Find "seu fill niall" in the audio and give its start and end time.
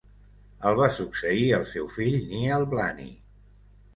1.73-2.65